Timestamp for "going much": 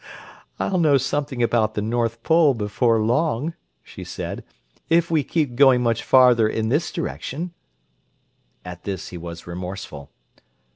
5.55-6.01